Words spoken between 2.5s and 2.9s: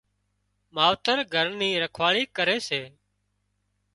سي